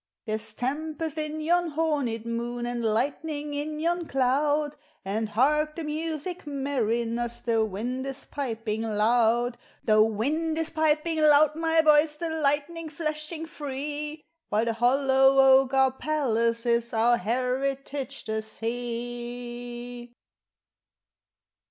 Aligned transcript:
There 0.25 0.35
's 0.39 0.55
tempest 0.55 1.15
in 1.19 1.41
yon 1.41 1.67
horned 1.67 2.25
moon, 2.25 2.65
And 2.65 2.83
lightning 2.83 3.53
in 3.53 3.79
yon 3.79 4.07
cloud; 4.07 4.75
And 5.05 5.29
hark 5.29 5.75
the 5.75 5.83
music, 5.83 6.47
mariners! 6.47 7.41
The 7.41 7.63
wind 7.63 8.07
is 8.07 8.25
piping 8.25 8.81
loud,— 8.81 9.59
The 9.85 10.01
wind 10.01 10.57
is 10.57 10.71
piping 10.71 11.19
loud, 11.21 11.53
my 11.53 11.83
boys, 11.83 12.15
The 12.15 12.31
lightning 12.31 12.89
flashing 12.89 13.45
free; 13.45 14.23
While 14.49 14.65
the 14.65 14.73
hollow 14.73 15.37
oak 15.59 15.75
our 15.75 15.91
palace 15.91 16.65
is, 16.65 16.93
Our 16.93 17.17
heritage 17.17 18.23
the 18.23 18.41
sea. 18.41 20.13